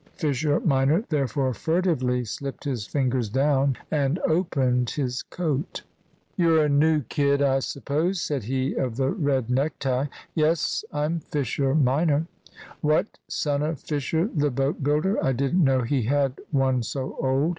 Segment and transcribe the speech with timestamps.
[0.15, 5.83] Fisher minor therefore furtively slipped his fingers down and opened his coat.
[6.35, 10.07] "You're a new kid, I suppose," said he of the red necktie.
[10.33, 12.25] "Yes, I'm Fisher minor."
[12.81, 15.23] "What, son of Fisher the boat builder?
[15.23, 17.49] I didn't know he had one so old."